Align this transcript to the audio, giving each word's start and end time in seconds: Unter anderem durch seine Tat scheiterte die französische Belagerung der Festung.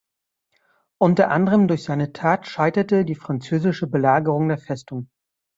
Unter 0.99 1.29
anderem 1.29 1.67
durch 1.67 1.83
seine 1.83 2.11
Tat 2.11 2.47
scheiterte 2.47 3.05
die 3.05 3.13
französische 3.13 3.85
Belagerung 3.85 4.47
der 4.47 4.57
Festung. 4.57 5.11